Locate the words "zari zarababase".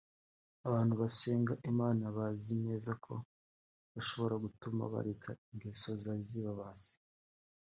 6.03-6.91